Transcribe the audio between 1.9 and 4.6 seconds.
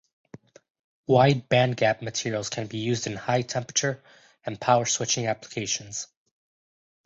materials can be used in high-temperature and